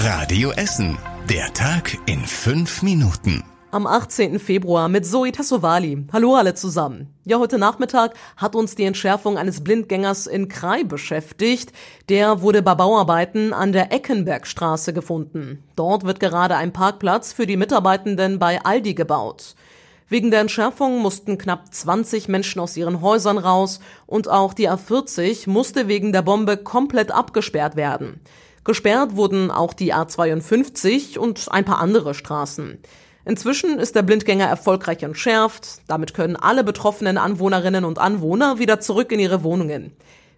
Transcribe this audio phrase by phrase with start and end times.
[0.00, 0.96] Radio Essen.
[1.28, 3.42] Der Tag in fünf Minuten.
[3.72, 4.38] Am 18.
[4.38, 6.06] Februar mit Zoe Tassovali.
[6.12, 7.12] Hallo alle zusammen.
[7.24, 11.72] Ja, heute Nachmittag hat uns die Entschärfung eines Blindgängers in Krai beschäftigt.
[12.08, 15.64] Der wurde bei Bauarbeiten an der Eckenbergstraße gefunden.
[15.74, 19.56] Dort wird gerade ein Parkplatz für die Mitarbeitenden bei Aldi gebaut.
[20.08, 25.50] Wegen der Entschärfung mussten knapp 20 Menschen aus ihren Häusern raus und auch die A40
[25.50, 28.20] musste wegen der Bombe komplett abgesperrt werden.
[28.64, 32.78] Gesperrt wurden auch die A52 und ein paar andere Straßen.
[33.24, 35.82] Inzwischen ist der Blindgänger erfolgreich entschärft.
[35.86, 39.92] Damit können alle betroffenen Anwohnerinnen und Anwohner wieder zurück in ihre Wohnungen.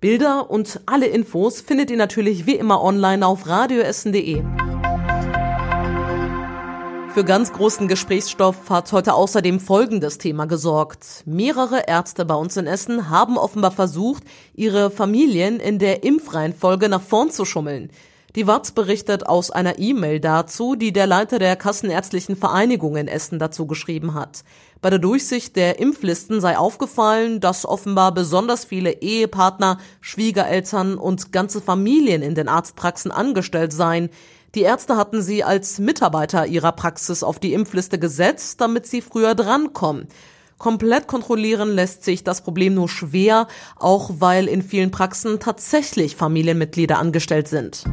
[0.00, 4.42] Bilder und alle Infos findet ihr natürlich wie immer online auf radioessen.de.
[7.14, 11.24] Für ganz großen Gesprächsstoff hat heute außerdem folgendes Thema gesorgt.
[11.26, 14.22] Mehrere Ärzte bei uns in Essen haben offenbar versucht,
[14.54, 17.90] ihre Familien in der Impfreihenfolge nach vorn zu schummeln.
[18.34, 23.38] Die Watz berichtet aus einer E-Mail dazu, die der Leiter der Kassenärztlichen Vereinigung in Essen
[23.38, 24.42] dazu geschrieben hat.
[24.80, 31.60] Bei der Durchsicht der Impflisten sei aufgefallen, dass offenbar besonders viele Ehepartner, Schwiegereltern und ganze
[31.60, 34.08] Familien in den Arztpraxen angestellt seien.
[34.54, 39.34] Die Ärzte hatten sie als Mitarbeiter ihrer Praxis auf die Impfliste gesetzt, damit sie früher
[39.34, 40.08] drankommen.
[40.56, 46.98] Komplett kontrollieren lässt sich das Problem nur schwer, auch weil in vielen Praxen tatsächlich Familienmitglieder
[46.98, 47.84] angestellt sind.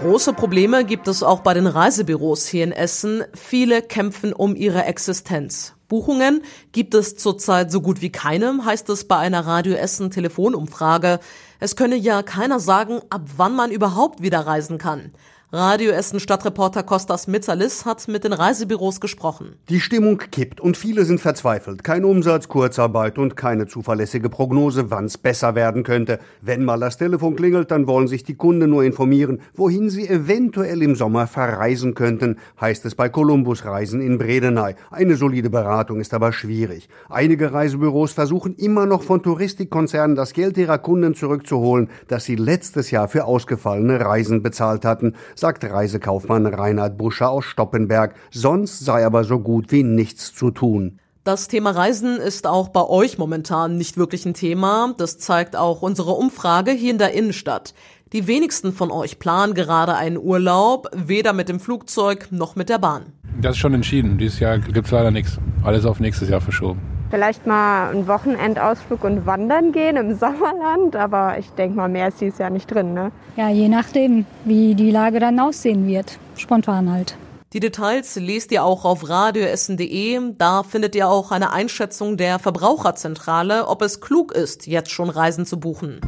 [0.00, 3.24] Große Probleme gibt es auch bei den Reisebüros hier in Essen.
[3.34, 5.74] Viele kämpfen um ihre Existenz.
[5.88, 11.18] Buchungen gibt es zurzeit so gut wie keine, heißt es bei einer Radio Essen Telefonumfrage.
[11.58, 15.10] Es könne ja keiner sagen, ab wann man überhaupt wieder reisen kann.
[15.50, 19.56] Radio Essen Stadtreporter Kostas Mitzalis hat mit den Reisebüros gesprochen.
[19.70, 21.82] Die Stimmung kippt und viele sind verzweifelt.
[21.82, 26.18] Kein Umsatz, Kurzarbeit und keine zuverlässige Prognose, wann's besser werden könnte.
[26.42, 30.82] Wenn mal das Telefon klingelt, dann wollen sich die Kunden nur informieren, wohin sie eventuell
[30.82, 34.74] im Sommer verreisen könnten, heißt es bei Columbus Reisen in Bredeney.
[34.90, 36.90] Eine solide Beratung ist aber schwierig.
[37.08, 42.90] Einige Reisebüros versuchen immer noch von Touristikkonzernen das Geld ihrer Kunden zurückzuholen, das sie letztes
[42.90, 48.14] Jahr für ausgefallene Reisen bezahlt hatten sagt Reisekaufmann Reinhard Buscher aus Stoppenberg.
[48.30, 50.98] Sonst sei aber so gut wie nichts zu tun.
[51.24, 54.94] Das Thema Reisen ist auch bei euch momentan nicht wirklich ein Thema.
[54.96, 57.74] Das zeigt auch unsere Umfrage hier in der Innenstadt.
[58.12, 62.78] Die wenigsten von euch planen gerade einen Urlaub, weder mit dem Flugzeug noch mit der
[62.78, 63.12] Bahn.
[63.40, 64.16] Das ist schon entschieden.
[64.16, 65.38] Dieses Jahr gibt es leider nichts.
[65.62, 66.97] Alles auf nächstes Jahr verschoben.
[67.10, 72.20] Vielleicht mal einen Wochenendausflug und wandern gehen im Sommerland, aber ich denke mal, mehr ist
[72.20, 72.92] dieses Jahr nicht drin.
[72.92, 73.12] Ne?
[73.36, 76.18] Ja, je nachdem, wie die Lage dann aussehen wird.
[76.36, 77.16] Spontan halt.
[77.54, 80.34] Die Details lest ihr auch auf radioessen.de.
[80.36, 85.46] Da findet ihr auch eine Einschätzung der Verbraucherzentrale, ob es klug ist, jetzt schon Reisen
[85.46, 86.02] zu buchen.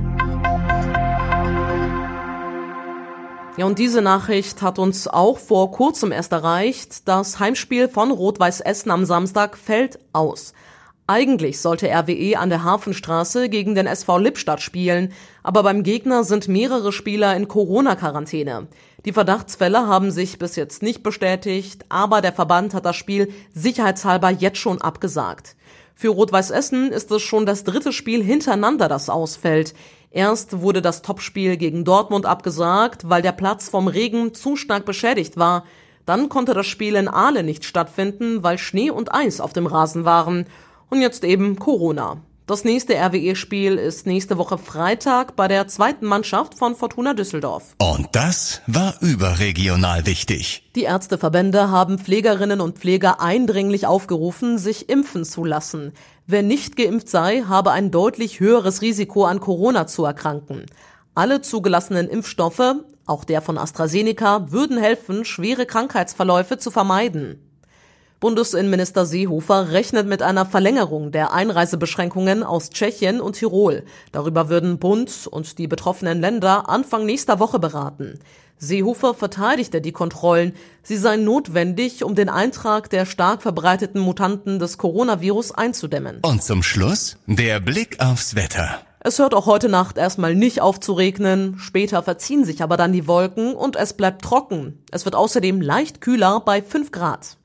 [3.56, 7.08] Ja, und diese Nachricht hat uns auch vor kurzem erst erreicht.
[7.08, 10.52] Das Heimspiel von Rot-Weiß Essen am Samstag fällt aus.
[11.10, 15.12] Eigentlich sollte RWE an der Hafenstraße gegen den SV Lippstadt spielen,
[15.42, 18.68] aber beim Gegner sind mehrere Spieler in Corona-Quarantäne.
[19.04, 24.30] Die Verdachtsfälle haben sich bis jetzt nicht bestätigt, aber der Verband hat das Spiel sicherheitshalber
[24.30, 25.56] jetzt schon abgesagt.
[25.96, 29.74] Für Rot-Weiß Essen ist es schon das dritte Spiel hintereinander, das ausfällt.
[30.12, 35.36] Erst wurde das Topspiel gegen Dortmund abgesagt, weil der Platz vom Regen zu stark beschädigt
[35.36, 35.64] war.
[36.06, 40.04] Dann konnte das Spiel in Aale nicht stattfinden, weil Schnee und Eis auf dem Rasen
[40.04, 40.46] waren.
[40.90, 42.18] Und jetzt eben Corona.
[42.50, 47.76] Das nächste RWE-Spiel ist nächste Woche Freitag bei der zweiten Mannschaft von Fortuna Düsseldorf.
[47.78, 50.68] Und das war überregional wichtig.
[50.74, 55.92] Die Ärzteverbände haben Pflegerinnen und Pfleger eindringlich aufgerufen, sich impfen zu lassen.
[56.26, 60.66] Wer nicht geimpft sei, habe ein deutlich höheres Risiko an Corona zu erkranken.
[61.14, 62.74] Alle zugelassenen Impfstoffe,
[63.06, 67.49] auch der von AstraZeneca, würden helfen, schwere Krankheitsverläufe zu vermeiden.
[68.20, 73.82] Bundesinnenminister Seehofer rechnet mit einer Verlängerung der Einreisebeschränkungen aus Tschechien und Tirol.
[74.12, 78.20] Darüber würden Bund und die betroffenen Länder Anfang nächster Woche beraten.
[78.58, 80.52] Seehofer verteidigte die Kontrollen.
[80.82, 86.18] Sie seien notwendig, um den Eintrag der stark verbreiteten Mutanten des Coronavirus einzudämmen.
[86.20, 88.82] Und zum Schluss der Blick aufs Wetter.
[89.02, 92.92] Es hört auch heute Nacht erstmal nicht auf zu regnen, später verziehen sich aber dann
[92.92, 94.84] die Wolken und es bleibt trocken.
[94.90, 97.38] Es wird außerdem leicht kühler bei 5 Grad.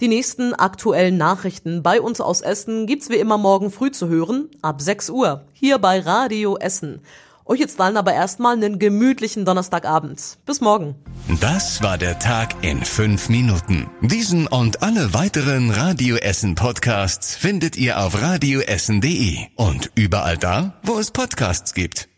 [0.00, 4.48] Die nächsten aktuellen Nachrichten bei uns aus Essen gibt's wie immer morgen früh zu hören,
[4.60, 7.00] ab 6 Uhr, hier bei Radio Essen.
[7.46, 10.38] Euch jetzt allen aber erstmal einen gemütlichen Donnerstagabend.
[10.46, 10.94] Bis morgen.
[11.40, 13.88] Das war der Tag in fünf Minuten.
[14.00, 20.98] Diesen und alle weiteren Radio Essen Podcasts findet ihr auf radioessen.de und überall da, wo
[20.98, 22.08] es Podcasts gibt.